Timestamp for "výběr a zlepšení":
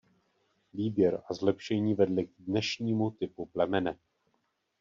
0.73-1.93